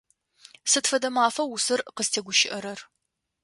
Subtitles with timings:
[0.71, 2.79] Сыд фэдэ мафа усэр къызтегущыӏэрэр?